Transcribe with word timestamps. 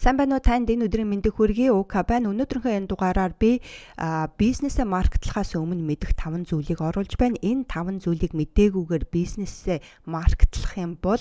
Сайн 0.00 0.16
байна 0.16 0.40
уу 0.40 0.40
танд 0.40 0.72
энэ 0.72 0.88
өдрийн 0.88 1.12
мэндийг 1.12 1.36
хүргэе. 1.36 1.76
УК 1.76 2.08
байна. 2.08 2.32
Өнөөдрийнхөө 2.32 2.72
энэ 2.72 2.88
дугаараар 2.88 3.36
би 3.36 3.60
бизнесээ 4.40 4.88
маркетлахаас 4.88 5.52
өмнө 5.60 5.84
мэдэх 5.84 6.16
5 6.16 6.48
зүйлийг 6.48 6.80
оруулж 6.80 7.20
байна. 7.20 7.36
Энэ 7.44 7.68
5 7.68 8.00
зүйлийг 8.08 8.32
мэдээгүйгээр 8.32 9.04
бизнесээ 9.12 9.84
маркетлах 10.08 10.72
юм 10.80 10.96
бол 11.04 11.20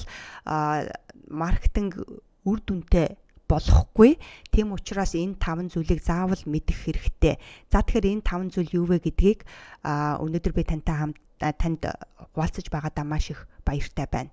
маркетинг 1.28 2.08
үр 2.48 2.60
дүнтэй 2.64 3.20
болохгүй. 3.52 4.16
Тийм 4.48 4.72
учраас 4.72 5.12
энэ 5.12 5.36
5 5.36 5.76
зүйлийг 5.76 6.00
заавал 6.00 6.40
мэдэх 6.48 6.80
хэрэгтэй. 6.80 7.36
За 7.68 7.84
тэгэхээр 7.84 8.24
энэ 8.24 8.24
5 8.24 8.56
зүйл 8.56 8.80
юу 8.80 8.88
вэ 8.96 9.04
гэдгийг 9.04 9.44
өнөөдөр 9.84 10.54
би 10.56 10.64
тантай 10.64 10.96
хамт 10.96 11.20
танд 11.60 11.84
хуваалцаж 12.32 12.72
байгаадаа 12.72 13.04
маш 13.04 13.28
их 13.36 13.44
баяртай 13.68 14.08
байна 14.08 14.32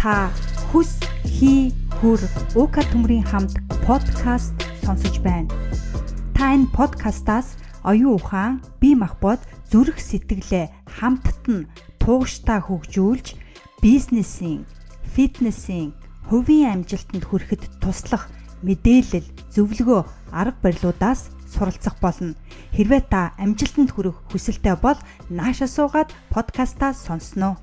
та 0.00 0.32
хүс 0.72 0.96
хий 1.28 1.76
хөр 2.00 2.24
уука 2.56 2.80
төмрийн 2.88 3.20
хамт 3.20 3.60
подкаст 3.84 4.56
сонсож 4.80 5.20
байна. 5.20 5.52
Та 6.32 6.56
энэ 6.56 6.72
подкастаас 6.72 7.60
оюун 7.84 8.16
ухаан, 8.16 8.64
бие 8.80 8.96
махбод, 8.96 9.44
зүрх 9.68 10.00
сэтгэлээ 10.00 10.72
хамтд 10.88 11.44
нь 11.52 11.68
тууштай 12.00 12.64
хөгжүүлж 12.64 13.36
бизнесийн, 13.84 14.64
фитнесийн, 15.12 15.92
хувийн 16.32 16.80
амжилтанд 16.80 17.28
хүрэхэд 17.28 17.68
туслах 17.84 18.32
мэдээлэл, 18.64 19.28
зөвлөгөө, 19.52 20.00
арга 20.32 20.56
барилуудаас 20.64 21.28
суралцах 21.44 22.00
болно. 22.00 22.32
Хэрвээ 22.72 23.04
та 23.04 23.36
амжилтанд 23.36 23.92
хүрэх 23.92 24.16
хүсэлтэй 24.32 24.80
бол 24.80 24.96
нааша 25.28 25.68
суугаад 25.68 26.08
подкастаа 26.32 26.96
сонсноо. 26.96 27.60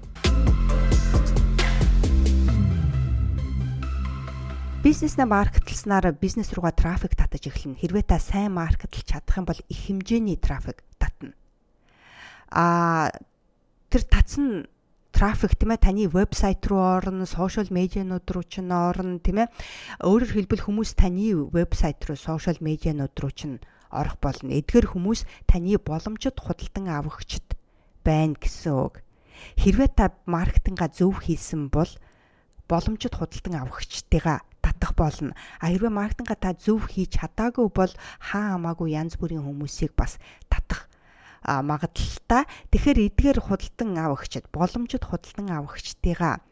Бизнеснээ 4.88 5.28
маркетлснаар 5.28 6.16
бизнес 6.16 6.56
руугаа 6.56 6.72
трафик 6.72 7.12
татаж 7.12 7.44
эхэлнэ. 7.52 7.76
Хэрвээ 7.76 8.08
та 8.08 8.24
сайн 8.24 8.56
маркетлж 8.56 9.04
чадах 9.04 9.36
юм 9.36 9.44
бол 9.44 9.60
их 9.68 9.80
хэмжээний 9.84 10.40
трафик 10.40 10.80
татна. 10.96 11.36
А 12.48 13.12
тэр 13.92 14.08
татсан 14.08 14.72
трафик 15.12 15.60
тийм 15.60 15.76
ээ 15.76 15.84
таны 15.84 16.08
вебсайт 16.08 16.64
руу 16.72 16.80
орно, 16.80 17.28
сошиал 17.28 17.68
медианууд 17.68 18.24
руу 18.32 18.48
ч 18.48 18.64
орно 18.64 19.20
тийм 19.20 19.44
ээ. 19.44 19.52
Өөрөөр 20.08 20.32
хэлбэл 20.48 20.64
хүмүүс 20.64 20.96
таны 20.96 21.36
вебсайт 21.52 22.00
руу, 22.08 22.16
сошиал 22.16 22.56
медианууд 22.64 23.12
руу 23.20 23.34
ч 23.36 23.60
орох 23.92 24.16
болно. 24.24 24.56
Эдгээр 24.56 24.88
хүмүүс 24.88 25.28
таны 25.52 25.76
боломжит 25.84 26.40
худалдан 26.40 26.88
авахчд 26.96 27.60
байна 28.08 28.40
гэсэн 28.40 28.72
үг. 28.72 29.04
Хэрвээ 29.60 29.92
та 29.92 30.16
маркетинга 30.24 30.88
зөв 30.88 31.20
хийсэн 31.28 31.68
бол 31.68 31.92
боломжит 32.72 33.20
худалдан 33.20 33.68
авахчдыгаа 33.68 34.48
татах 34.68 34.92
болно. 35.00 35.32
А 35.64 35.72
хэрвээ 35.72 35.92
маркетинга 35.92 36.36
та 36.36 36.52
зөв 36.52 36.92
хийж 36.92 37.16
чадаагүй 37.16 37.72
бол 37.72 37.92
хаа 38.20 38.60
хамаагүй 38.60 38.92
янз 38.92 39.16
бүрийн 39.16 39.44
хүмүүсийг 39.48 39.96
бас 39.96 40.20
татах 40.52 40.92
магадлалтай. 41.48 42.44
Тэгэхээр 42.76 43.00
эдгээр 43.08 43.40
худалдан 43.40 43.96
авахчид, 43.96 44.52
боломжит 44.52 45.08
худалдан 45.08 45.48
авахчдыгаа 45.48 46.44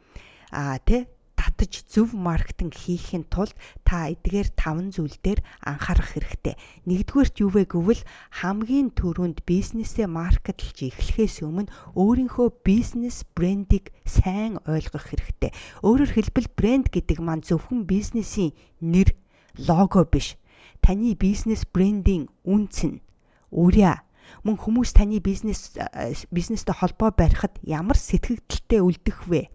а 0.56 0.80
тэ 0.80 1.12
татаж 1.56 1.88
зөв 1.88 2.12
маркетинг 2.12 2.76
хийхин 2.76 3.24
тулд 3.32 3.56
та 3.88 4.12
эдгээр 4.12 4.52
5 4.60 4.92
зүйл 5.00 5.16
дээр 5.24 5.40
анхаарах 5.64 6.12
хэрэгтэй. 6.12 6.60
Нэгдүгээрт 6.84 7.36
юу 7.40 7.50
вэ 7.56 7.64
гэвэл 7.72 8.04
хамгийн 8.44 8.92
түрүүнд 8.92 9.48
бизнесээ 9.48 10.12
маркетлж 10.12 10.76
эхлэхээс 10.84 11.48
өмнө 11.48 11.72
өөрийнхөө 11.96 12.60
бизнес 12.68 13.24
брендийг 13.32 13.96
сайн 14.04 14.60
ойлгох 14.68 15.16
хэрэгтэй. 15.16 15.56
Өөрөөр 15.80 16.12
хэлбэл 16.12 16.52
брэнд 16.60 16.92
гэдэг 16.92 17.24
маань 17.24 17.48
зөвхөн 17.48 17.88
бизнесийн 17.88 18.52
нэр, 18.84 19.16
лого 19.56 20.04
биш. 20.04 20.36
Таны 20.84 21.16
бизнес 21.16 21.64
брендийн 21.64 22.28
үнц 22.44 22.84
нь 22.84 23.00
үрээ 23.56 24.04
мөн 24.44 24.58
хүмүүс 24.60 24.92
таны 24.92 25.24
бизнес 25.24 25.72
бизнестэй 26.36 26.76
холбоо 26.76 27.16
барихад 27.16 27.56
ямар 27.64 27.96
сэтгэгдэлтэй 27.96 28.82
үлдэх 28.84 29.30
вэ? 29.32 29.48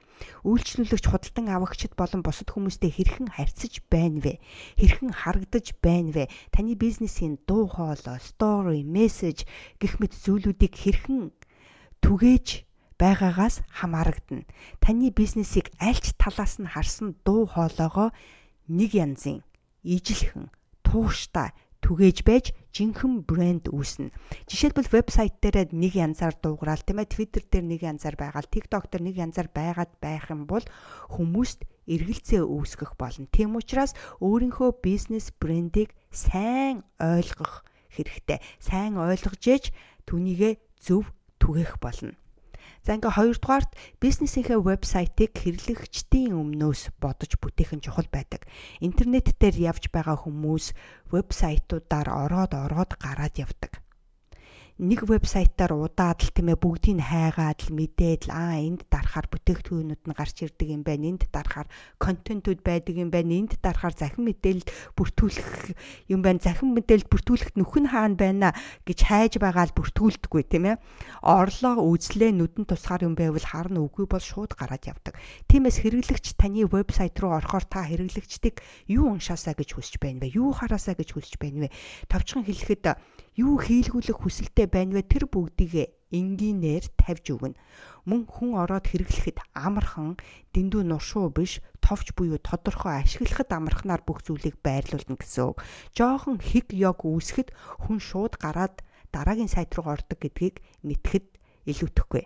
Үйлчлүүлэгч 0.44 1.04
худалдан 1.08 1.46
авагчид 1.52 1.96
болон 1.96 2.20
бусад 2.24 2.48
хүмүүстэй 2.52 2.90
хэрхэн 2.92 3.28
харьцаж 3.34 3.84
байна 3.92 4.20
вэ? 4.20 4.34
Хэрхэн 4.76 5.10
харагдаж 5.12 5.76
байна 5.80 6.10
вэ? 6.12 6.24
Таны 6.52 6.74
бизнесийн 6.76 7.40
дуу 7.48 7.68
хоолой, 7.68 8.20
story, 8.20 8.84
message 8.84 9.48
гэх 9.80 10.00
мэт 10.00 10.16
зүйлүүдийг 10.16 10.74
хэрхэн 10.76 11.32
түгээж 12.04 12.68
байгаагаас 13.00 13.64
хамаарагдана. 13.72 14.44
Таны 14.84 15.08
бизнесийг 15.08 15.72
аль 15.80 15.96
ч 15.96 16.12
талаас 16.20 16.60
нь 16.60 16.68
харсан 16.68 17.16
дуу 17.24 17.48
хоолойгоо 17.48 18.12
нэг 18.68 18.92
янзын 18.92 19.40
ижилхэн, 19.80 20.52
тууштай 20.84 21.56
түгээж 21.80 22.18
байж 22.28 22.52
жинхэнэ 22.76 23.26
брэнд 23.26 23.64
үүснэ. 23.72 24.14
Жишээлбэл 24.46 24.92
вебсайт 24.92 25.40
дээр 25.42 25.74
нэг 25.74 25.96
янзаар 25.96 26.36
дуугараал 26.38 26.84
тийм 26.84 27.02
ээ 27.02 27.10
Twitter 27.10 27.42
дээр 27.42 27.66
нэг 27.66 27.80
янзаар 27.82 28.16
байгаал 28.20 28.46
TikTok 28.46 28.92
дээр 28.92 29.04
нэг 29.10 29.16
янзаар 29.18 29.48
байгаад 29.50 29.92
байх 29.98 30.30
юм 30.30 30.46
бол 30.46 30.62
хүмүүст 31.10 31.66
эргэлзээ 31.90 32.46
үүсгэх 32.46 32.94
болно. 32.94 33.26
Тийм 33.34 33.58
учраас 33.58 33.98
өөрийнхөө 34.22 34.78
бизнес 34.78 35.34
брендийг 35.34 35.90
сайн 36.14 36.86
ойлгох 37.02 37.66
хэрэгтэй. 37.90 38.38
Сайн 38.62 38.94
ойлгож 38.94 39.42
ээж 39.42 39.74
түүнийгээ 40.06 40.62
зөв 40.78 41.10
түгэх 41.42 41.82
болно. 41.82 42.14
За 42.86 42.96
ингээ 42.96 43.12
хоёрдугаарт 43.12 43.70
бизнесийнхээ 44.00 44.58
вебсайтыг 44.60 45.36
хэрэглэгчдийн 45.36 46.32
өмнөөс 46.32 46.96
бодож 47.02 47.32
бүтээх 47.36 47.76
нь 47.76 47.84
чухал 47.84 48.08
байдаг. 48.08 48.48
Интернет 48.80 49.36
дээр 49.36 49.56
явж 49.70 49.92
байгаа 49.92 50.16
хүмүүс 50.16 50.72
вебсайтуудаар 51.12 52.08
ороод 52.08 52.52
ороод 52.56 52.90
гараад 52.96 53.34
явдаг 53.36 53.84
нэг 54.80 55.04
вебсайтаар 55.04 55.76
удаад 55.76 56.24
л 56.24 56.32
тийм 56.32 56.56
ээ 56.56 56.56
бүгдийг 56.56 57.04
хайгаад 57.04 57.68
л 57.68 57.76
мэдээд 57.76 58.22
л 58.26 58.32
аа 58.32 58.64
энд 58.64 58.88
дарахаар 58.88 59.28
бүтээгдэхүүнүүд 59.28 60.08
нь 60.08 60.16
гарч 60.16 60.36
ирдэг 60.40 60.72
юм 60.72 60.80
байна. 60.88 61.04
Энд 61.04 61.28
дарахаар 61.28 61.68
контентууд 62.00 62.64
байдаг 62.64 62.96
юм 62.96 63.12
байна. 63.12 63.44
Энд 63.44 63.60
дарахаар 63.60 63.92
захин 63.92 64.24
мэдээлэл 64.24 64.64
бүртгүүлэх 64.96 65.76
юм 66.08 66.24
байна. 66.24 66.40
Захин 66.40 66.72
мэдээлэл 66.72 67.12
бүртгүүлэхэд 67.12 67.60
нүхэн 67.60 67.86
хаана 67.92 68.16
байна 68.16 68.48
гэж 68.88 68.98
хайж 69.04 69.36
байгаа 69.36 69.68
л 69.68 69.76
бүртгүүлдэггүй 69.76 70.42
тийм 70.48 70.64
ээ. 70.72 70.80
Орлоо 71.28 71.76
үзлээ 71.84 72.32
нүдэн 72.32 72.64
тусгаар 72.64 73.04
юм 73.04 73.20
байвал 73.20 73.44
харна 73.44 73.84
үгүй 73.84 74.08
бол 74.08 74.24
шууд 74.24 74.56
гараад 74.56 74.88
явдаг. 74.88 75.12
Тиймээс 75.44 75.84
хэрэглэгч 75.84 76.40
таны 76.40 76.64
вебсайт 76.64 77.20
руу 77.20 77.36
орохоор 77.36 77.68
та 77.68 77.84
хэрэглэгчдийг 77.84 78.64
юу 78.88 79.12
уншаасаа 79.12 79.52
гэж 79.52 79.76
хүсэж 79.76 80.00
байна 80.00 80.24
вэ? 80.24 80.40
Юу 80.40 80.56
хараасаа 80.56 80.96
гэж 80.96 81.20
хүсэж 81.20 81.36
байна 81.36 81.68
вэ? 81.68 81.74
Товчхон 82.08 82.48
хэлэхэд 82.48 82.96
юу 83.40 83.56
хийлгүүлэх 83.64 84.18
хүсэлтэй 84.20 84.66
байна 84.68 85.00
вэ 85.00 85.02
тэр 85.08 85.24
бүгдийг 85.32 85.88
энгийнээр 86.12 86.84
тавьж 87.00 87.24
өгнө. 87.32 87.56
Мөн 88.08 88.20
хүн 88.26 88.50
ороод 88.62 88.86
хэрэглэхэд 88.90 89.38
амархан 89.54 90.18
дэндүү 90.52 90.82
нуршуу 90.84 91.30
биш 91.30 91.62
товч 91.84 92.12
буюу 92.16 92.38
тодорхой 92.42 93.00
ашиглахад 93.00 93.50
амархнаар 93.54 94.02
бүх 94.04 94.20
зүйлийг 94.26 94.58
байрлуулна 94.60 95.16
гэсэн 95.16 95.44
үг. 95.54 95.62
Жохон 95.96 96.36
хиг 96.42 96.74
ёг 96.74 97.06
үүсгэхэд 97.06 97.48
хүн 97.86 97.98
шууд 98.02 98.34
гараад 98.42 98.82
дараагийн 99.14 99.50
сайт 99.52 99.70
руу 99.76 99.94
ордог 99.94 100.18
гэдгийг 100.18 100.60
мэдхэд 100.82 101.26
илүүтэхгүй. 101.70 102.24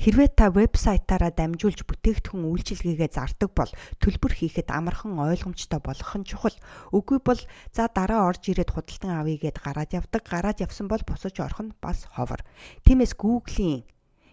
Хэрвээ 0.00 0.32
та 0.32 0.48
вебсайтаараа 0.48 1.28
дамжуулж 1.28 1.84
бүтээгдэхүүн 1.84 2.48
үйлчилгээгээ 2.48 3.10
зардаг 3.12 3.52
бол 3.52 3.68
төлбөр 4.00 4.32
хийхэд 4.32 4.72
амархан 4.72 5.20
ойлгомжтой 5.20 5.76
болох 5.84 6.16
нь 6.16 6.24
чухал. 6.24 6.56
Үгүй 6.88 7.20
бол 7.20 7.36
за 7.76 7.84
дараа 7.92 8.24
орж 8.32 8.48
ирээд 8.48 8.72
худалдан 8.72 9.20
авъя 9.20 9.36
гэд 9.36 9.60
гараад 9.60 9.92
явдаг. 9.92 10.24
Гараад 10.24 10.64
явсан 10.64 10.88
бол 10.88 11.04
босож 11.04 11.36
орох 11.44 11.60
нь 11.60 11.76
бас 11.84 12.08
ховор. 12.16 12.40
Тиймээс 12.88 13.12
Google-ийн 13.12 13.84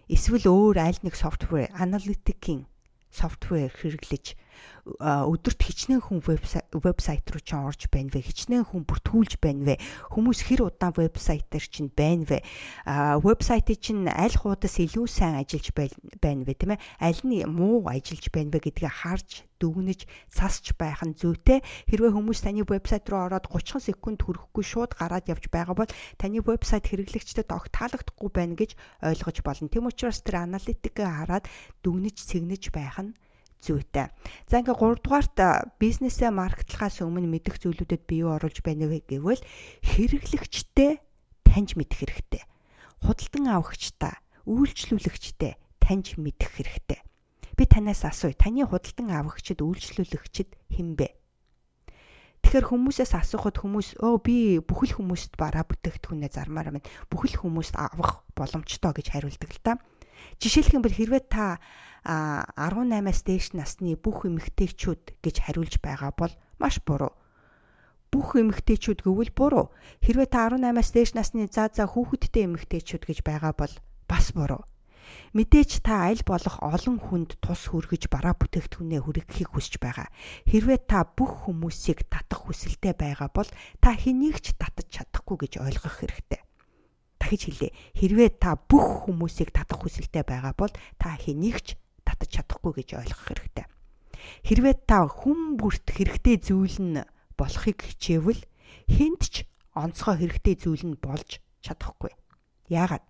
эсвэл 0.08 0.48
өөр 0.48 0.76
аль 0.80 1.04
нэг 1.04 1.12
софтвер, 1.12 1.68
аналитикийн 1.76 2.64
софтвер 3.12 3.68
хэрэглэж 3.68 4.40
өдөрт 4.98 5.60
хичнээн 5.60 6.00
хүн 6.00 6.20
вебсайт 6.24 7.26
руу 7.28 7.42
ч 7.44 7.50
орж 7.52 7.92
байна 7.92 8.08
вэ? 8.08 8.24
Хичнээн 8.24 8.64
хүн 8.64 8.88
бүртгүүлж 8.88 9.36
байна 9.36 9.62
вэ? 9.68 9.74
Хүмүүс 10.12 10.48
хэр 10.48 10.72
удаан 10.72 10.96
вебсайтаар 10.96 11.66
чинь 11.68 11.92
байна 11.92 12.24
вэ? 12.24 12.38
Вебсайтыг 13.20 13.78
чинь 13.84 14.08
аль 14.08 14.32
хуудас 14.32 14.80
илүү 14.80 15.06
сайн 15.06 15.36
ажиллаж 15.44 15.68
байна 16.24 16.42
вэ, 16.48 16.54
тийм 16.56 16.72
ээ? 16.72 16.82
Аль 17.04 17.20
нь 17.20 17.44
муу 17.44 17.84
ажиллаж 17.84 18.26
байна 18.32 18.50
вэ 18.56 18.64
гэдгийг 18.64 18.88
харж 18.88 19.44
дүгнэж 19.60 20.06
цасч 20.30 20.72
байх 20.78 21.02
нь 21.02 21.18
зүйтэй. 21.18 21.60
Хэрвээ 21.90 22.14
хүмүүс 22.14 22.40
таны 22.46 22.62
вебсайт 22.62 23.10
руу 23.10 23.26
ороод 23.26 23.50
30 23.50 23.82
секунд 23.82 24.22
хүрэхгүй 24.22 24.64
шууд 24.64 24.94
гараад 24.94 25.26
явж 25.26 25.50
байгаа 25.50 25.74
бол 25.74 25.90
таны 26.16 26.38
вебсайт 26.40 26.86
хэрэглэгчдэд 26.86 27.50
огт 27.50 27.74
таалагдахгүй 27.74 28.30
байна 28.30 28.54
гэж 28.54 28.78
ойлгож 29.02 29.38
болно. 29.42 29.68
Тэм 29.68 29.90
учраас 29.90 30.22
тэр 30.22 30.46
аналитикээ 30.46 31.08
хараад 31.10 31.50
дүгнэж 31.82 32.16
цэгнэж 32.22 32.70
байх 32.70 32.96
нь 33.02 33.12
зүйтэй. 33.62 34.08
За 34.46 34.62
ингээ 34.62 34.76
3 34.76 35.02
дугаарт 35.02 35.36
бизнесээ 35.82 36.30
маркетлахаас 36.30 37.02
өмнө 37.02 37.26
мэдэх 37.26 37.58
зүйлүүдэд 37.58 38.02
би 38.06 38.22
юу 38.22 38.38
оруулж 38.38 38.62
байна 38.62 38.86
вэ 38.86 39.02
гэвэл 39.06 39.42
хэрэглэгчтэй 39.84 41.02
таньж 41.42 41.74
мэдэх 41.74 41.98
хэрэгтэй. 41.98 42.42
Худалдан 43.02 43.46
авахчтай, 43.50 44.14
үйлчлүүлэгчтэй 44.46 45.58
таньж 45.82 46.18
мэдэх 46.18 46.50
хэрэгтэй. 46.54 47.00
Би 47.58 47.64
танаас 47.66 48.06
асууя. 48.06 48.38
Таны 48.38 48.62
худалдан 48.62 49.10
авахчид, 49.10 49.58
үйлчлүүлэгчид 49.62 50.50
хэн 50.70 50.94
бэ? 50.94 51.18
Тэгэхээр 52.42 52.70
хүмүүсээс 52.70 53.12
асуухад 53.18 53.58
хүмүүс 53.58 53.98
өө 53.98 54.16
би 54.22 54.36
бүхэл 54.62 55.02
хүмүүст 55.02 55.34
бараа 55.34 55.66
бүтээгдэхүүнээ 55.66 56.30
зармаар 56.30 56.70
байна. 56.70 56.86
Бүхэл 57.10 57.34
хүмүүст 57.42 57.74
авах 57.74 58.22
боломжтой 58.38 58.94
гэж 58.94 59.06
хариулдаг 59.10 59.50
л 59.52 59.60
да. 59.66 59.72
Жишээлх 60.42 60.74
юм 60.76 60.82
бол 60.82 60.94
хэрвээ 60.94 61.22
та 61.28 61.58
18-аас 62.08 63.20
дээш 63.26 63.46
насны 63.58 63.98
бүх 63.98 64.24
эмэгтэйчүүд 64.24 65.20
гэж 65.24 65.36
хариулж 65.44 65.74
байгаа 65.82 66.12
бол 66.16 66.32
маш 66.62 66.80
буруу. 66.80 67.12
Бүх 68.08 68.40
эмэгтэйчүүд 68.40 69.04
гэвэл 69.04 69.32
буруу. 69.36 69.66
Хэрвээ 70.00 70.28
та 70.32 70.48
18-аас 70.48 70.90
дээш 70.96 71.12
насны 71.18 71.50
заа 71.52 71.68
заа 71.68 71.90
хүүхэдтэй 71.90 72.48
эмэгтэйчүүд 72.48 73.02
гэж 73.04 73.18
байгаа 73.26 73.52
бол 73.52 73.74
бас 74.08 74.32
буруу. 74.32 74.64
Мэдээж 75.36 75.84
та 75.84 76.08
аль 76.08 76.24
болох 76.24 76.56
олон 76.64 76.96
хүнд 76.96 77.36
тус 77.44 77.68
хүргэж 77.68 78.08
бараа 78.12 78.32
бүтээгдэхүүнээ 78.36 79.00
хүргэхийг 79.04 79.52
хүсэж 79.52 79.80
байгаа. 79.80 80.08
Хэрвээ 80.48 80.80
та 80.88 81.04
бүх 81.04 81.48
хүмүүсийг 81.48 82.08
татах 82.08 82.48
хүсэлтэй 82.48 82.96
байгаа 82.96 83.28
бол 83.32 83.48
та 83.80 83.92
хэнийг 83.92 84.40
ч 84.40 84.56
татаж 84.56 84.88
чадахгүй 84.88 85.36
гэж 85.48 85.52
ойлгох 85.64 85.96
хэрэгтэй. 86.00 86.40
Дахиж 87.28 87.44
хэлье. 87.44 87.76
Хэрвээ 87.92 88.40
та 88.40 88.56
бүх 88.56 89.04
хүмүүсийг 89.04 89.52
татах 89.52 89.84
хүсэлтэй 89.84 90.24
байгаа 90.24 90.56
бол 90.56 90.72
та 90.96 91.12
хэнийг 91.12 91.60
ч 91.60 91.76
татаж 92.00 92.40
чадахгүй 92.40 92.80
гэж 92.80 92.96
ойлгох 92.96 93.24
хэрэгтэй. 93.28 93.66
Хэрвээ 94.48 94.74
та 94.88 95.04
хүн 95.04 95.60
бүрт 95.60 95.92
хэрэгтэй 95.92 96.40
зүйл 96.40 96.78
нь 96.80 97.04
болохыг 97.36 97.84
хичээвэл 97.84 98.40
хүнд 98.88 99.20
ч 99.28 99.44
онцгой 99.76 100.24
хэрэгтэй 100.24 100.56
зүйл 100.56 100.88
нь 100.88 100.96
болж 100.96 101.44
чадахгүй. 101.60 102.16
Яагаад? 102.72 103.04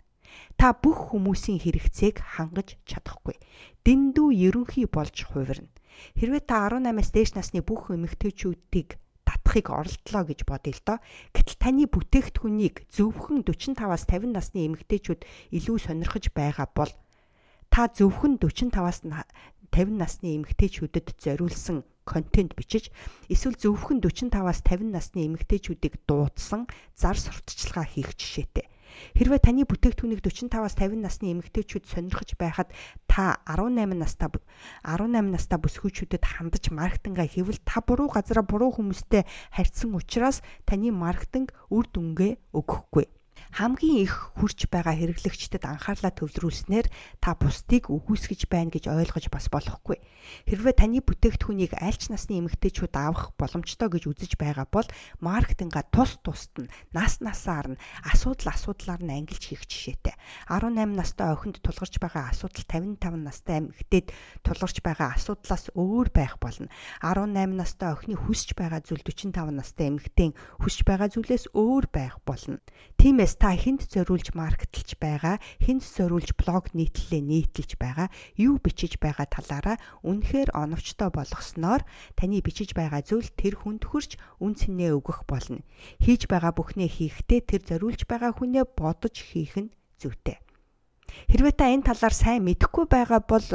Та 0.59 0.75
бүх 0.75 1.15
хүмүүсийн 1.15 1.63
хэрэгцээг 1.63 2.19
хангаж 2.19 2.75
чадахгүй. 2.91 3.39
Дэндүү 3.87 4.29
ерөнхий 4.51 4.91
болж 4.91 5.15
хувирна. 5.31 5.71
Хэрвээ 6.19 6.43
та 6.43 6.67
18-аас 6.67 7.15
дээш 7.15 7.39
насны 7.39 7.63
бүх 7.63 7.95
эмэгтэйчүүдийг 7.95 8.99
татахыг 9.29 9.69
оролдлоо 9.69 10.25
гэж 10.25 10.41
бодъё 10.49 10.73
л 10.73 10.83
доо. 10.89 10.99
Гэтэл 11.37 11.61
таны 11.61 11.85
бүтээгдэхүүнийг 11.93 12.89
зөвхөн 12.89 13.45
45-аас 13.45 14.09
50 14.09 14.33
насны 14.33 14.65
эмэгтэйчүүд 14.73 15.21
илүү 15.53 15.77
сонирхож 15.85 16.33
байгаа 16.33 16.69
бол 16.73 16.93
та 17.69 17.93
зөвхөн 17.93 18.41
45-аас 18.41 19.05
50 19.05 20.01
насны 20.01 20.29
эмэгтэйчүүдэд 20.41 21.21
зориулсан 21.21 21.85
контент 22.09 22.57
бичиж 22.57 22.89
эсвэл 23.29 23.61
зөвхөн 23.61 24.01
45-аас 24.01 24.65
50 24.65 24.97
насны 24.97 25.29
эмэгтэйчүүдийг 25.29 26.01
дуудсан 26.09 26.65
зар 26.97 27.21
сурталчилгаа 27.21 27.85
хийх 27.85 28.17
жишээтэй. 28.17 28.65
Хэрвээ 29.19 29.41
таны 29.43 29.67
бүтээгдэхүүнийг 29.69 30.23
45-аас 30.23 30.79
50 30.79 31.03
насны 31.03 31.33
эмэгтэйчүүд 31.35 31.85
сонирхож 31.91 32.39
байхад 32.39 32.71
та 33.11 33.43
18 33.45 33.99
настай 33.99 34.29
18 34.87 35.35
настай 35.35 35.59
бүсгүйчүүдэд 35.59 36.25
хандаж 36.25 36.65
маркетингаа 36.71 37.27
хийвэл 37.27 37.61
та 37.67 37.83
буруу 37.83 38.09
газараа 38.09 38.47
буруу 38.47 38.73
хүмүүстэй 38.73 39.27
харьцсан 39.53 39.93
учраас 39.99 40.41
таны 40.65 40.95
маркетинг 40.95 41.51
үр 41.69 41.85
дүнгээ 41.91 42.39
өгөхгүй 42.55 43.18
хамгийн 43.53 44.05
их 44.05 44.33
хүрч 44.39 44.71
байгаа 44.71 44.95
хэрэглэгчдэд 44.97 45.65
анхаарлаа 45.65 46.13
төвлөрүүлснээр 46.15 46.87
та 47.19 47.35
бусдыг 47.35 47.91
үгүйсгэж 47.91 48.47
байна 48.47 48.71
гэж 48.71 48.89
ойлгож 48.89 49.27
бас 49.33 49.51
болохгүй. 49.51 49.99
Хэрвээ 50.47 50.75
таны 50.77 51.01
бүтээгдэхүүнийг 51.03 51.77
аль 51.81 51.97
ч 51.97 52.13
насны 52.13 52.39
эмэгтэйчүүд 52.39 52.95
авах 52.95 53.33
боломжтой 53.41 53.89
гэж 53.89 54.05
үзэж 54.09 54.33
байгаа 54.37 54.69
бол 54.69 54.87
маркетинга 55.25 55.83
тус 55.89 56.21
тусад 56.21 56.69
нь 56.69 56.73
нас 56.93 57.21
насаар 57.25 57.75
нь 57.75 57.81
асуудал 58.05 58.53
асуудлаар 58.53 59.03
нь 59.03 59.15
ангилж 59.15 59.43
хийх 59.43 59.65
жишээтэй. 59.65 60.15
18 60.49 60.95
настай 60.95 61.29
охинд 61.33 61.61
тулгарч 61.65 61.95
байгаа 61.99 62.31
асуудал 62.31 62.65
55 62.65 63.25
настай 63.25 63.57
эмэгтэйд 63.65 64.07
тулгарч 64.45 64.77
байгаа 64.85 65.17
асуудлаас 65.17 65.73
өөр 65.75 66.09
байх 66.13 66.37
болно. 66.39 66.69
18 67.03 67.57
настай 67.57 67.91
охины 67.93 68.17
хүсэж 68.17 68.55
байгаа 68.55 68.81
зүйл 68.85 69.03
45 69.03 69.53
настай 69.53 69.89
эмэгтэйн 69.89 70.33
хүсэж 70.61 70.81
байгаа 70.85 71.09
зүйлээс 71.13 71.53
өөр 71.57 71.85
байх 71.93 72.21
болно. 72.25 72.61
Тиймээс 73.01 73.28
та 73.37 73.53
хүнд 73.53 73.85
зориулж 73.93 74.33
маркетлж 74.33 74.97
байгаа, 74.97 75.37
хүнд 75.61 75.85
зориулж 75.85 76.33
блог 76.39 76.73
нийтлэлээ 76.73 77.23
нийтэлж 77.27 77.77
байгаа, 77.77 78.09
юу 78.41 78.57
бичиж 78.63 78.97
байгаа 78.97 79.29
талаараа 79.29 79.77
үнэхээр 80.07 80.57
оновчтой 80.57 81.13
болгосноор 81.13 81.83
таны 82.17 82.41
бичиж 82.41 82.73
байгаа 82.73 83.05
зүйл 83.05 83.29
тэр 83.37 83.61
хүнд 83.61 83.85
хүрч 83.85 84.17
үн 84.41 84.57
цэнээ 84.57 84.97
өгөх 84.97 85.29
болно. 85.29 85.61
Хийж 86.01 86.31
байгаа 86.31 86.57
бүхнээ 86.57 86.89
хийхдээ 86.89 87.41
тэр 87.45 87.63
зориулж 87.69 88.09
байгаа 88.09 88.33
хүнээ 88.33 88.65
бодож 88.73 89.21
хийх 89.21 89.61
нь 89.61 89.75
зүйтэй. 90.01 90.41
Хэрвээ 91.29 91.55
та 91.57 91.69
энэ 91.73 91.89
талаар 91.89 92.15
сайн 92.15 92.45
мэдэхгүй 92.45 92.85
байгаа 92.89 93.21
бол 93.25 93.49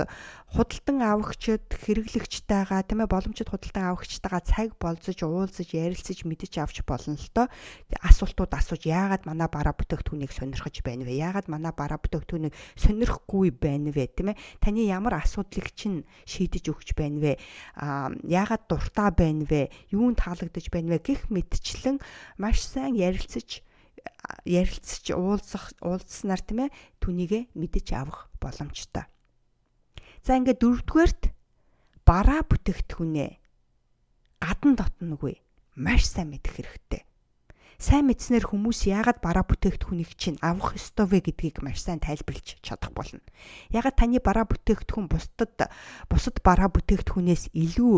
худалдан 0.54 1.02
авагчид 1.02 1.66
хэрэглэгчтэйгаа 1.74 2.86
тийм 2.86 3.02
ээ 3.02 3.10
боломжит 3.10 3.50
худалдан 3.50 3.90
авагчтайгаа 3.90 4.42
цаг 4.46 4.70
болцож 4.78 5.18
уулзаж 5.26 5.74
ярилцаж 5.74 6.22
мэдэж 6.26 6.62
авч 6.62 6.86
болно 6.86 7.18
л 7.18 7.30
доо. 7.34 7.48
Асуултууд 8.06 8.54
асууж 8.54 8.86
яагаад 8.86 9.26
манай 9.26 9.50
бараа 9.50 9.74
бүтээгдэхүүнийг 9.74 10.30
сонирхож 10.30 10.86
байна 10.86 11.10
вэ? 11.10 11.18
Яагаад 11.18 11.50
манай 11.50 11.74
бараа 11.74 11.98
бүтээгдэхүүнийг 11.98 12.54
сонирхгүй 12.78 13.50
байна 13.58 13.90
вэ? 13.90 14.14
Тийм 14.14 14.34
ээ 14.34 14.42
таны 14.62 14.86
ямар 14.86 15.18
асуудлыг 15.18 15.74
чинь 15.74 16.06
шийдэж 16.30 16.70
өгч 16.70 16.94
байна 16.94 17.18
вэ? 17.18 17.34
А 17.82 18.14
яагаад 18.22 18.70
дуртай 18.70 19.10
байна 19.10 19.46
вэ? 19.50 19.74
Юунд 19.90 20.22
таалагдж 20.22 20.70
байна 20.70 20.94
вэ? 20.94 21.02
гэх 21.02 21.34
мэтчлэн 21.34 21.98
маш 22.38 22.62
сайн 22.62 22.94
ярилцаж 22.94 23.66
ярилцж 24.46 25.12
уулзах 25.16 25.72
уулзснаар 25.80 26.42
тийм 26.44 26.60
ээ 26.68 26.76
түүнийгээ 27.00 27.44
мэдэж 27.56 27.88
авах 27.96 28.32
боломжтой. 28.40 29.06
За 30.24 30.40
ингээд 30.40 30.60
дөрөвдүгээрт 30.64 31.24
бараа 32.08 32.42
бүтээгдэхүүнээ 32.48 33.32
гадан 34.44 34.74
дотноггүй 34.76 35.40
маш 35.80 36.08
сайн 36.08 36.36
мэдэх 36.36 36.60
хэрэгтэй. 36.60 37.04
Сайн 37.80 38.08
мэдснээр 38.08 38.48
хүмүүс 38.48 38.88
яагаад 38.88 39.20
бараа 39.20 39.44
бүтээгдэхүүнийг 39.44 40.12
чинь 40.16 40.40
авах 40.40 40.80
ёстой 40.80 41.08
вэ 41.10 41.20
гэдгийг 41.28 41.60
маш 41.60 41.84
сайн 41.84 42.00
тайлбарлаж 42.00 42.60
чадах 42.64 42.96
болно. 42.96 43.20
Яагаад 43.76 44.00
таны 44.00 44.24
бараа 44.24 44.48
бүтээгдэхүүн 44.48 45.08
бусдад 45.12 45.68
бусад 46.08 46.40
бараа 46.40 46.72
бүтээгдэхүүнээс 46.72 47.52
илүү 47.52 47.98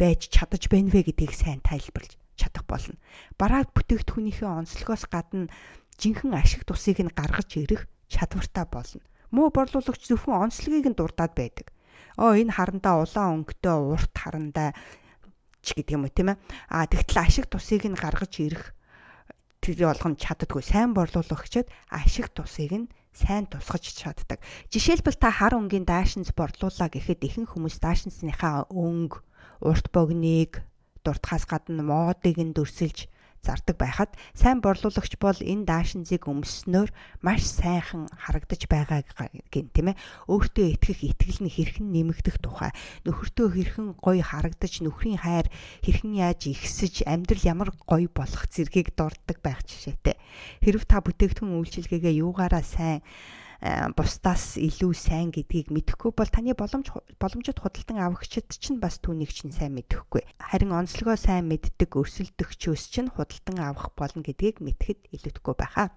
байж 0.00 0.32
чадаж 0.32 0.72
байна 0.72 0.88
вэ 0.88 1.12
гэдгийг 1.12 1.36
сайн 1.36 1.60
тайлбарлаж 1.60 2.16
чадах 2.40 2.64
болно. 2.64 2.96
Бараа 3.36 3.68
бүтээгдэхүүнийхээ 3.68 4.48
онцлогоос 4.48 5.04
гадна 5.12 5.52
жинхэнэ 6.00 6.40
ашиг 6.40 6.64
тусыг 6.64 7.04
нь 7.04 7.12
гаргаж 7.12 7.50
ирэх 7.60 7.84
чадвартай 8.08 8.64
болно. 8.64 9.04
Муу 9.28 9.52
борлуулагч 9.52 10.08
зөвхөн 10.08 10.48
онцлогийг 10.48 10.88
нь 10.88 10.96
дурдаад 10.96 11.36
байдаг. 11.36 11.68
Оо 12.16 12.32
энэ 12.32 12.56
харандаа 12.56 13.04
улаан 13.04 13.44
өнгөтэй 13.44 13.76
урт 13.76 14.14
харандаа 14.16 14.72
ч 15.60 15.76
гэдэг 15.76 15.94
юм 15.94 16.04
уу 16.08 16.12
тийм 16.12 16.32
ээ. 16.32 16.40
А 16.72 16.88
тэгтэл 16.88 17.20
ашиг 17.20 17.46
тусыг 17.52 17.84
нь 17.84 18.00
гаргаж 18.00 18.32
ирэх 18.40 18.72
тэр 19.60 19.92
болгоно 19.92 20.16
чаддгүй. 20.16 20.64
Сайн 20.64 20.96
борлуулагчид 20.96 21.68
ашиг 21.92 22.32
тусыг 22.32 22.72
нь 22.72 22.90
сайн 23.12 23.46
тусгаж 23.46 23.84
чаддаг. 23.92 24.40
Жишээлбэл 24.72 25.20
та 25.20 25.30
хар 25.30 25.54
өнгийн 25.58 25.84
даашинз 25.84 26.32
борлуулаа 26.32 26.88
гэхэд 26.88 27.20
ихэнх 27.26 27.52
хүмүүс 27.52 27.82
даашинзныхаа 27.82 28.70
өнгө, 28.72 29.20
урт 29.60 29.86
богныг, 29.92 30.62
дуртахаас 31.04 31.44
гадна 31.50 31.82
модыг 31.82 32.36
нь 32.40 32.54
дөрсөлж 32.56 33.08
зардаг 33.40 33.76
байхад 33.80 34.12
сайн 34.36 34.60
борлуулагч 34.60 35.16
бол 35.16 35.38
энэ 35.40 35.64
даашинзыг 35.64 36.28
өмснөөр 36.28 36.92
маш 37.24 37.42
сайхан 37.48 38.04
харагдаж 38.12 38.68
байгаа 38.68 39.00
гин 39.48 39.72
тийм 39.72 39.96
ээ. 39.96 40.00
Өөртөө 40.28 40.66
итгэх 40.76 41.00
итгэл 41.08 41.40
нь 41.48 41.54
хэрхэн 41.56 41.88
нэмэгдэх 41.88 42.36
тухай 42.44 42.72
нөхөртөө 43.08 43.48
хэрхэн 43.56 43.86
гоё 43.96 44.20
харагдаж 44.20 44.84
нөхрийн 44.84 45.24
хайр 45.24 45.48
хэрхэн 45.80 46.12
яаж 46.20 46.52
ихсэж 46.52 47.08
амьдрал 47.08 47.48
ямар 47.48 47.70
гоё 47.88 48.08
болох 48.12 48.44
зэргийг 48.52 48.92
дурддаг 48.92 49.40
байх 49.40 49.64
жишээтэй. 49.64 50.20
Хэрв 50.60 50.84
та 50.84 51.00
бүтээгдэхүүн 51.00 51.56
үйлчилгээгээ 51.64 52.20
юугаараа 52.20 52.60
сайн 52.60 53.00
бусдаас 53.60 54.56
илүү 54.56 54.92
сайн 54.96 55.28
гэдгийг 55.28 55.68
мэдэхгүй 55.68 56.16
бол 56.16 56.30
таны 56.32 56.56
боломж 56.56 56.88
боломжит 57.20 57.60
худалдан 57.60 58.00
авагчид 58.00 58.48
ч 58.48 58.72
бас 58.80 58.96
түүнийг 59.04 59.28
чинь 59.36 59.52
сайн 59.52 59.76
мэдэхгүй. 59.76 60.24
Харин 60.40 60.72
онцлогоо 60.72 61.20
сайн 61.20 61.44
мэддэг 61.52 61.92
өрсөлдөгчөөс 61.92 62.88
чинь 62.88 63.12
худалдан 63.12 63.60
авах 63.60 63.92
болно 63.92 64.24
гэдгийг 64.24 64.64
мэдэхэд 64.64 65.12
илүүдэхгүй 65.12 65.54
байхаа. 65.60 65.92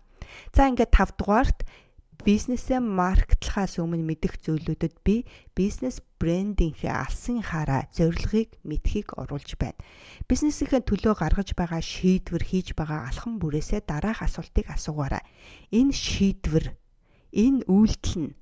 За 0.51 0.67
ингээд 0.67 0.91
5 0.91 1.15
дугаарт 1.15 1.63
бизнесээ 2.23 2.79
маркетлахаас 2.83 3.79
өмнө 3.79 4.03
мэдэх 4.11 4.39
зүйлүүдэд 4.43 4.95
би 5.03 5.23
бизнес 5.55 5.99
брендинг 6.19 6.83
алсын 6.87 7.43
хараа 7.43 7.87
зорилгыг 7.91 8.59
мэдхийг 8.63 9.15
оруулж 9.19 9.55
байна. 9.59 9.79
Бизнесийнхээ 10.27 10.87
төлөө 10.87 11.19
гаргаж 11.19 11.51
байгаа 11.55 11.83
шийдвэр 11.83 12.43
хийж 12.43 12.75
байгаа 12.79 13.11
алхам 13.11 13.43
бүрээсээ 13.43 13.83
дараах 13.83 14.23
асуултыг 14.23 14.71
асуугаарай. 14.71 15.23
Энэ 15.75 15.91
шийдвэр 15.91 16.71
энэ 17.33 17.65
үйлдэл 17.65 18.15
нь 18.29 18.35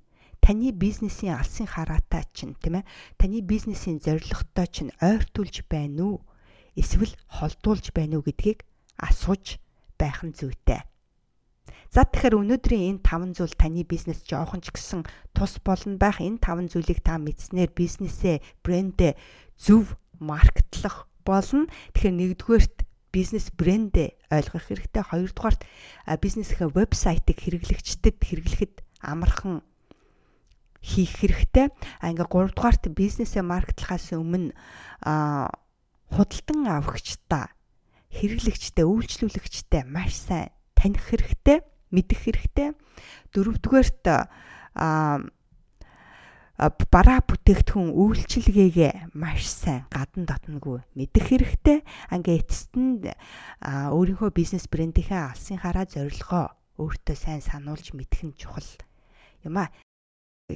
таны 0.43 0.71
бизнесийн 0.75 1.39
алсын 1.39 1.67
хараатай 1.69 2.27
чинь 2.36 2.55
тийм 2.60 2.83
ээ 2.83 2.89
таны 3.19 3.39
бизнесийн 3.41 4.03
зорилготой 4.03 4.67
чинь 4.67 4.91
ойртуулж 5.00 5.63
байна 5.71 6.03
уу 6.03 6.17
эсвэл 6.75 7.13
холдуулж 7.27 7.95
байна 7.95 8.19
уу 8.19 8.25
гэдгийг 8.27 8.65
асууж 8.98 9.62
байх 10.00 10.25
нь 10.25 10.36
зүйтэй. 10.36 10.81
За 11.91 12.07
тэгэхээр 12.07 12.39
өнөөдрийн 12.39 12.88
энэ 12.98 13.03
таван 13.03 13.31
зүйл 13.36 13.51
таны 13.51 13.83
бизнес 13.83 14.24
жоохон 14.24 14.63
ч 14.63 14.71
гэсэн 14.71 15.03
тус 15.36 15.60
болно 15.60 16.00
байх 16.00 16.24
энэ 16.24 16.39
таван 16.39 16.71
зүйлийг 16.71 17.03
та 17.03 17.19
мэдснээр 17.19 17.71
бизнесээ 17.75 18.39
брэндээ 18.63 19.19
зөв 19.60 20.00
маркетлах 20.17 21.12
болно. 21.27 21.67
Тэгэхээр 21.91 22.15
нэгдүгээрт 22.15 22.77
бизнес 23.12 23.51
брэндээ 23.51 24.32
ойлгох 24.32 24.65
хэрэгтэй. 24.72 25.03
Хоёрдугаарт 25.03 25.62
бизнесийнхээ 26.08 26.72
вебсайтыг 26.72 27.38
хэрэглэгчдэд 27.44 28.18
хэрэглэхэд 28.24 28.74
амархан 29.03 29.62
хийх 30.82 31.20
хэрэгтэй. 31.22 31.70
А 32.01 32.10
ингээ 32.10 32.27
гуравдугаарт 32.27 32.89
бизнесээ 32.89 33.44
маркетлахаас 33.46 34.15
өмнө 34.15 34.56
худалдан 36.10 36.60
авахчдаа 36.68 37.53
хэрэглэгчтэй, 38.12 38.84
үйлчлүүлэгчтэй 38.84 39.84
маш 39.88 40.15
сайн 40.18 40.51
таних 40.75 41.06
хэрэгтэй, 41.08 41.63
мэдэх 41.91 42.20
хэрэгтэй. 42.27 42.75
Дөрөвдүгээрт 43.32 44.03
а 44.75 45.24
бараа 46.70 47.25
бүтээгдэхүүн 47.25 47.89
үйлчилгээгээ 47.89 49.18
маш 49.18 49.50
сайн 49.50 49.89
гадна 49.89 50.30
дотноггүй 50.30 50.86
мэдэх 50.94 51.25
хэрэгтэй. 51.34 51.82
Ингээ 52.13 52.38
эцэст 52.46 52.77
нь 52.77 53.01
өөрийнхөө 53.65 54.30
бизнес 54.30 54.70
брендийнхээ 54.70 55.34
алсын 55.34 55.58
хараа 55.58 55.89
зорилгоо 55.89 56.53
өөртөө 56.77 57.18
сайн 57.18 57.41
сануулж 57.41 57.98
мэдэх 57.98 58.22
нь 58.30 58.38
чухал 58.38 58.70
юм 59.41 59.58
а 59.58 59.74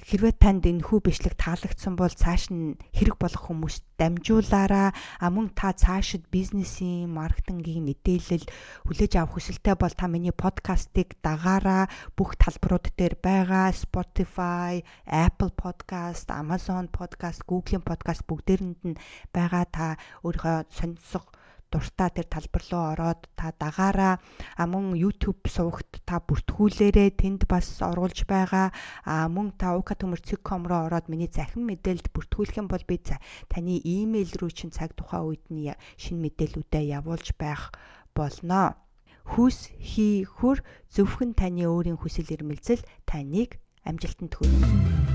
хэрвээ 0.02 0.34
танд 0.40 0.64
энэ 0.66 0.84
хүү 0.84 1.00
бичлэг 1.06 1.36
таалагдсан 1.38 1.94
бол 2.00 2.10
цааш 2.12 2.52
нь 2.52 2.76
хэрэг 2.96 3.16
болох 3.20 3.44
хүмүүст 3.48 3.84
дамжуулаараа. 4.00 4.90
А 4.96 5.28
мөн 5.32 5.52
та 5.56 5.72
цаашид 5.76 6.28
бизнесийн 6.32 7.12
маркетингийн 7.12 7.84
мэдээлэл 7.88 8.48
хүлээж 8.88 9.14
авах 9.20 9.40
хүсэлтэй 9.40 9.76
бол 9.80 9.94
та 9.94 10.08
миний 10.08 10.36
подкастыг 10.36 11.16
дагаараа 11.20 11.92
бүх 12.16 12.40
талбарууд 12.40 12.92
дээр 12.96 13.16
байгаа. 13.20 13.76
Spotify, 13.76 14.84
Apple 15.08 15.54
Podcast, 15.56 16.28
Amazon 16.32 16.88
Podcast, 16.92 17.44
Google-ийн 17.44 17.84
podcast 17.84 18.24
бүгдээрэнд 18.28 18.80
нь 18.88 19.00
байгаа. 19.36 19.64
Та 19.68 19.86
өөрийнхөө 20.24 20.72
сонирсох 20.72 21.35
дуртай 21.72 22.10
тэр 22.14 22.28
талбар 22.30 22.64
руу 22.72 22.84
ороод 22.94 23.22
та 23.36 23.52
дагаараа 23.58 24.22
мөн 24.58 24.96
YouTube 24.96 25.44
сувагт 25.50 26.04
та 26.06 26.22
бүртгүүлээрээ 26.22 27.10
тэнд 27.18 27.48
бас 27.50 27.82
оруулж 27.82 28.26
байгаа 28.30 28.74
мөн 29.06 29.54
та 29.58 29.76
uka.com 29.80 30.62
руу 30.70 30.82
ороод 30.88 31.10
миний 31.10 31.30
захин 31.32 31.66
мэдээлэлд 31.66 32.14
бүртгүүлэх 32.14 32.60
юм 32.62 32.68
бол 32.70 32.84
би 32.86 33.02
таны 33.52 33.82
имэйл 33.82 34.32
рүү 34.40 34.52
чинь 34.54 34.76
цаг 34.76 34.94
тухай 34.94 35.22
үед 35.22 35.46
нь 35.50 35.74
шинэ 35.98 36.22
мэдээллүүдээ 36.24 36.84
явуулж 37.02 37.34
байх 37.38 37.74
болно. 38.14 38.78
Хүс 39.26 39.74
хий 39.82 40.22
хөр 40.22 40.62
зөвхөн 40.94 41.34
таны 41.34 41.66
өөрийн 41.66 41.98
хүсэл 41.98 42.30
эрмэлзэл 42.30 42.86
таныг 43.10 43.58
амжилтанд 43.82 44.38
хүргэнэ. 44.38 45.15